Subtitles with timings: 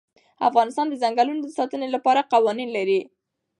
[0.49, 2.99] افغانستان د چنګلونه د ساتنې لپاره قوانین لري.